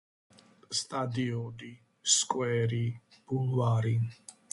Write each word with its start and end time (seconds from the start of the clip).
სტადიონი 0.77 1.69
სკვერი 2.13 2.81
ბულვარი 3.29 3.93